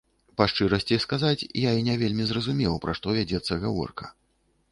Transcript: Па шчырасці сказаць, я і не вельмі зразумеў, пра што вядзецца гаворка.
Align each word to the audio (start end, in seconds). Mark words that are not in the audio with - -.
Па 0.39 0.45
шчырасці 0.53 0.95
сказаць, 1.03 1.47
я 1.67 1.73
і 1.81 1.85
не 1.89 1.95
вельмі 2.03 2.23
зразумеў, 2.31 2.79
пра 2.85 2.97
што 3.01 3.07
вядзецца 3.21 3.61
гаворка. 3.67 4.05